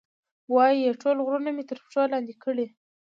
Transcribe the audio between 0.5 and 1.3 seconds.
وایي، ټول